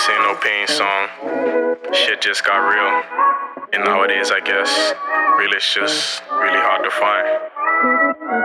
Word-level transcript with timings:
This 0.00 0.08
ain't 0.08 0.22
no 0.22 0.34
pain 0.36 0.66
song. 0.66 1.08
Shit 1.92 2.22
just 2.22 2.42
got 2.42 2.56
real. 2.56 3.02
And 3.74 3.84
nowadays, 3.84 4.32
I 4.32 4.40
guess, 4.40 4.94
real 5.36 5.52
is 5.52 5.62
just 5.62 6.22
really 6.40 6.56
hard 6.56 6.84
to 6.84 6.90
find. 6.90 7.28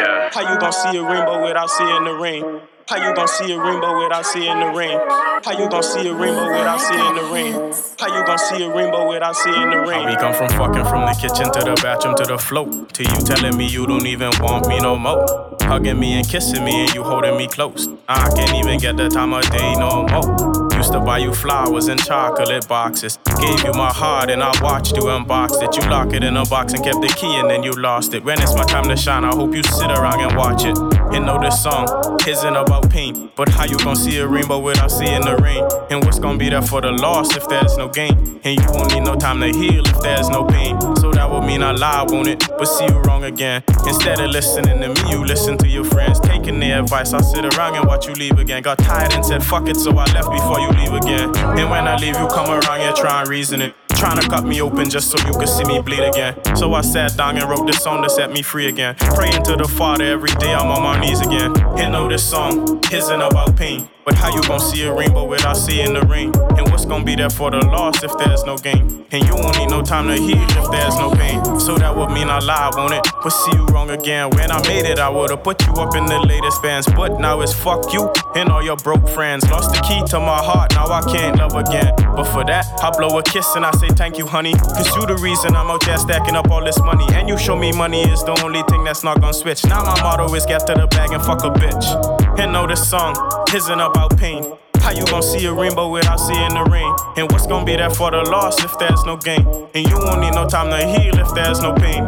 Yeah. 0.00 0.30
How 0.32 0.48
you 0.48 0.58
gonna 0.58 0.72
see 0.72 0.96
a 0.96 1.04
rainbow 1.04 1.44
without 1.44 1.68
seeing 1.68 2.04
the 2.04 2.14
rain? 2.14 2.62
How 2.88 2.96
you 2.96 3.14
gonna 3.14 3.28
see 3.28 3.52
a 3.52 3.60
rainbow 3.60 4.02
without 4.02 4.24
seeing 4.24 4.60
the 4.60 4.72
rain? 4.72 4.98
How 5.44 5.52
you 5.52 5.68
gonna 5.68 5.82
see 5.82 6.08
a 6.08 6.14
rainbow 6.14 6.56
without 6.56 6.80
seeing 6.80 7.14
the 7.20 7.24
rain? 7.28 7.52
How 8.00 8.08
you 8.08 8.24
gonna 8.24 8.38
see 8.38 8.64
a 8.64 8.74
rainbow 8.74 9.08
without 9.10 9.36
seeing 9.36 9.68
the 9.68 9.80
rain? 9.80 10.00
How 10.00 10.08
we 10.08 10.16
come 10.16 10.32
from 10.32 10.48
fucking 10.56 10.86
from 10.88 11.04
the 11.04 11.12
kitchen 11.20 11.52
to 11.52 11.60
the 11.68 11.78
bathroom 11.82 12.16
to 12.16 12.24
the 12.24 12.38
float. 12.38 12.94
To 12.94 13.02
you 13.04 13.16
telling 13.28 13.58
me 13.58 13.66
you 13.68 13.86
don't 13.86 14.06
even 14.06 14.32
want 14.40 14.68
me 14.68 14.80
no 14.80 14.96
more. 14.96 15.52
Hugging 15.68 15.98
me 15.98 16.14
and 16.14 16.28
kissing 16.28 16.64
me 16.64 16.82
and 16.82 16.94
you 16.94 17.02
holding 17.02 17.36
me 17.36 17.46
close. 17.46 17.88
I 18.08 18.28
can't 18.34 18.54
even 18.54 18.78
get 18.78 18.96
the 18.96 19.08
time 19.08 19.32
of 19.32 19.48
day 19.50 19.74
no 19.74 20.06
more. 20.06 20.68
Used 20.76 20.92
to 20.92 21.00
buy 21.00 21.18
you 21.18 21.32
flowers 21.32 21.88
and 21.88 22.02
chocolate 22.02 22.66
boxes. 22.68 23.18
Gave 23.40 23.62
you 23.64 23.72
my 23.72 23.92
heart 23.92 24.30
and 24.30 24.42
I 24.42 24.52
watched 24.60 24.96
you 24.96 25.04
unbox 25.04 25.62
it. 25.62 25.76
You 25.76 25.88
lock 25.88 26.12
it 26.12 26.24
in 26.24 26.36
a 26.36 26.44
box 26.44 26.72
and 26.72 26.82
kept 26.82 27.00
the 27.00 27.08
key 27.08 27.34
and 27.36 27.48
then 27.48 27.62
you 27.62 27.70
lost 27.72 28.12
it. 28.14 28.24
When 28.24 28.42
it's 28.42 28.54
my 28.54 28.64
time 28.64 28.88
to 28.88 28.96
shine, 28.96 29.24
I 29.24 29.34
hope 29.34 29.54
you 29.54 29.62
sit 29.62 29.90
around 29.90 30.20
and 30.20 30.36
watch 30.36 30.64
it. 30.64 30.76
And 31.14 31.24
know 31.24 31.40
this 31.40 31.62
song 31.62 31.86
isn't 32.26 32.56
about 32.56 32.90
pain, 32.90 33.30
but 33.36 33.48
how 33.48 33.64
you 33.64 33.78
gonna 33.78 33.96
see 33.96 34.18
a 34.18 34.26
rainbow 34.26 34.58
without 34.58 34.90
seeing 34.90 35.22
the 35.22 35.36
rain? 35.36 35.64
And 35.90 36.04
what's 36.04 36.18
gonna 36.18 36.38
be 36.38 36.48
there 36.48 36.62
for 36.62 36.80
the 36.80 36.90
loss 36.90 37.36
if 37.36 37.48
there's 37.48 37.76
no 37.76 37.88
gain? 37.88 38.40
And 38.44 38.60
you 38.60 38.66
won't 38.72 38.92
need 38.92 39.04
no 39.04 39.14
time 39.14 39.40
to 39.40 39.48
heal 39.48 39.86
if 39.86 40.00
there's 40.00 40.28
no 40.28 40.44
pain. 40.44 40.78
So 40.96 41.11
mean 41.42 41.62
I 41.62 41.72
lie, 41.72 42.04
won't 42.08 42.28
it? 42.28 42.46
But 42.48 42.66
see 42.66 42.86
you 42.86 42.98
wrong 43.00 43.24
again. 43.24 43.62
Instead 43.86 44.20
of 44.20 44.30
listening 44.30 44.80
to 44.80 44.88
me, 44.88 45.10
you 45.10 45.24
listen 45.24 45.58
to 45.58 45.68
your 45.68 45.84
friends. 45.84 46.20
Taking 46.20 46.60
their 46.60 46.80
advice, 46.80 47.12
I 47.12 47.20
sit 47.20 47.44
around 47.44 47.76
and 47.76 47.86
watch 47.86 48.06
you 48.06 48.14
leave 48.14 48.38
again. 48.38 48.62
Got 48.62 48.78
tired 48.78 49.12
and 49.12 49.24
said 49.24 49.42
fuck 49.42 49.68
it, 49.68 49.76
so 49.76 49.90
I 49.92 50.04
left 50.12 50.30
before 50.30 50.60
you 50.60 50.70
leave 50.70 50.92
again. 50.92 51.34
And 51.58 51.70
when 51.70 51.86
I 51.86 51.96
leave, 51.96 52.16
you 52.18 52.26
come 52.28 52.48
around, 52.48 52.80
you 52.80 52.94
try 52.94 53.20
and 53.20 53.28
reason 53.28 53.60
it. 53.60 53.74
Trying 54.02 54.20
to 54.20 54.28
cut 54.28 54.44
me 54.44 54.60
open 54.60 54.90
just 54.90 55.12
so 55.12 55.28
you 55.28 55.32
could 55.32 55.48
see 55.48 55.62
me 55.62 55.80
bleed 55.80 56.00
again. 56.00 56.34
So 56.56 56.74
I 56.74 56.80
sat 56.80 57.16
down 57.16 57.38
and 57.38 57.48
wrote 57.48 57.68
this 57.68 57.78
song 57.78 58.02
to 58.02 58.10
set 58.10 58.32
me 58.32 58.42
free 58.42 58.66
again. 58.66 58.96
Praying 58.96 59.44
to 59.44 59.54
the 59.54 59.68
Father 59.68 60.04
every 60.04 60.34
day, 60.40 60.52
I'm 60.52 60.72
on 60.72 60.82
my 60.82 61.00
knees 61.00 61.20
again. 61.20 61.52
And 61.78 61.92
know 61.92 62.08
this 62.08 62.28
song 62.28 62.80
isn't 62.92 63.22
about 63.22 63.54
pain. 63.54 63.88
But 64.04 64.14
how 64.14 64.34
you 64.34 64.42
gon' 64.42 64.58
see 64.58 64.82
a 64.82 64.92
rainbow 64.92 65.24
without 65.26 65.56
seeing 65.56 65.94
the 65.94 66.02
rain? 66.02 66.32
And 66.58 66.68
what's 66.72 66.84
gon' 66.84 67.04
be 67.04 67.14
there 67.14 67.30
for 67.30 67.52
the 67.52 67.58
loss 67.58 68.02
if 68.02 68.10
there's 68.18 68.42
no 68.42 68.56
gain? 68.56 69.06
And 69.12 69.24
you 69.24 69.36
won't 69.36 69.56
need 69.56 69.70
no 69.70 69.80
time 69.80 70.08
to 70.08 70.16
heal 70.16 70.42
if 70.42 70.70
there's 70.72 70.96
no 70.96 71.14
pain. 71.14 71.60
So 71.60 71.76
that 71.76 71.96
would 71.96 72.10
mean 72.10 72.28
I 72.28 72.40
lied, 72.40 72.74
won't 72.74 72.94
it? 72.94 73.06
But 73.22 73.30
see 73.30 73.52
you 73.52 73.64
wrong 73.66 73.90
again. 73.90 74.30
When 74.30 74.50
I 74.50 74.60
made 74.66 74.86
it, 74.86 74.98
I 74.98 75.08
would've 75.08 75.44
put 75.44 75.64
you 75.66 75.74
up 75.74 75.94
in 75.94 76.06
the 76.06 76.18
latest 76.18 76.60
bands. 76.62 76.88
But 76.88 77.20
now 77.20 77.42
it's 77.42 77.52
fuck 77.52 77.92
you 77.92 78.10
and 78.34 78.48
all 78.48 78.64
your 78.64 78.76
broke 78.76 79.08
friends. 79.08 79.48
Lost 79.48 79.72
the 79.72 79.80
key 79.82 80.02
to 80.08 80.18
my 80.18 80.42
heart, 80.42 80.74
now 80.74 80.86
I 80.86 81.02
can't 81.02 81.38
love 81.38 81.54
again. 81.54 81.94
But 82.16 82.24
for 82.24 82.44
that, 82.44 82.66
I 82.82 82.90
blow 82.90 83.16
a 83.18 83.22
kiss 83.22 83.54
and 83.54 83.64
I 83.64 83.70
say 83.72 83.88
thank 83.96 84.18
you, 84.18 84.26
honey. 84.26 84.52
Cause 84.52 84.94
you 84.96 85.06
the 85.06 85.16
reason 85.16 85.54
I'm 85.56 85.70
out 85.70 85.84
here 85.84 85.96
stacking 85.96 86.36
up 86.36 86.50
all 86.50 86.64
this 86.64 86.78
money. 86.80 87.06
And 87.14 87.28
you 87.28 87.38
show 87.38 87.56
me 87.56 87.72
money 87.72 88.02
is 88.02 88.22
the 88.24 88.38
only 88.42 88.62
thing 88.68 88.84
that's 88.84 89.04
not 89.04 89.20
gonna 89.20 89.32
switch. 89.32 89.64
Now 89.64 89.82
my 89.82 90.00
motto 90.02 90.32
is 90.34 90.46
get 90.46 90.66
to 90.66 90.74
the 90.74 90.86
bag 90.86 91.12
and 91.12 91.22
fuck 91.22 91.44
a 91.44 91.50
bitch. 91.50 92.38
And 92.38 92.52
know 92.52 92.66
this 92.66 92.88
song 92.88 93.14
isn't 93.54 93.80
about 93.80 94.16
pain. 94.18 94.44
How 94.82 94.90
you 94.90 95.04
gonna 95.06 95.22
see 95.22 95.46
a 95.46 95.52
rainbow 95.52 95.88
without 95.88 96.18
seeing 96.18 96.54
the 96.54 96.64
rain? 96.64 96.92
And 97.16 97.30
what's 97.30 97.46
gonna 97.46 97.64
be 97.64 97.76
there 97.76 97.90
for 97.90 98.10
the 98.10 98.22
loss 98.30 98.62
if 98.64 98.76
there's 98.78 99.04
no 99.04 99.16
gain? 99.16 99.46
And 99.74 99.86
you 99.88 99.96
won't 99.96 100.20
need 100.20 100.34
no 100.34 100.48
time 100.48 100.70
to 100.70 100.84
heal 100.84 101.18
if 101.18 101.32
there's 101.34 101.60
no 101.60 101.72
pain. 101.72 102.04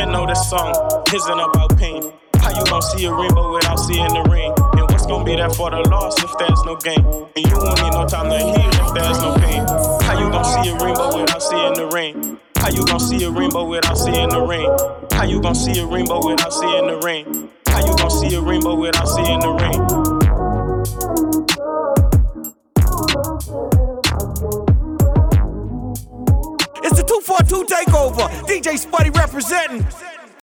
And 0.00 0.12
know 0.12 0.26
this 0.26 0.48
song 0.50 0.74
isn't 1.14 1.40
about 1.40 1.76
pain. 1.78 2.12
How 2.36 2.50
you 2.50 2.64
gonna 2.64 2.82
see 2.82 3.06
a 3.06 3.12
rainbow 3.12 3.52
without 3.52 3.78
seeing 3.78 4.12
the 4.12 4.22
rain? 4.28 4.52
And 4.76 4.88
what's 4.90 5.06
gonna 5.06 5.24
be 5.24 5.36
there 5.36 5.50
for 5.50 5.70
the 5.70 5.80
loss 5.88 6.22
if 6.22 6.32
there's 6.38 6.62
no 6.64 6.76
gain? 6.76 7.04
And 7.36 7.46
you 7.46 7.56
won't 7.56 7.80
need 7.82 7.92
no 7.92 8.06
time 8.06 8.28
to 8.28 8.38
heal 8.38 8.59
Gonna 13.00 13.18
see 13.18 13.24
a 13.24 13.30
rainbow 13.30 13.64
without 13.64 13.96
seeing 13.96 14.28
the 14.28 14.42
rain? 14.42 14.68
How 15.12 15.24
you 15.24 15.40
gonna 15.40 15.54
see 15.54 15.80
a 15.80 15.86
rainbow 15.86 16.20
without 16.22 16.52
seeing 16.52 16.86
the 16.86 16.98
rain? 16.98 17.48
How 17.68 17.78
you 17.80 17.96
gonna 17.96 18.10
see 18.10 18.34
a 18.36 18.42
rainbow 18.42 18.74
without 18.74 19.08
seeing 19.08 19.40
the 19.40 19.48
rain? 19.48 19.80
It's 26.84 26.98
the 26.98 27.04
242 27.08 27.64
takeover. 27.74 28.28
DJ 28.44 28.76
Spuddy 28.76 29.16
representing. 29.16 30.09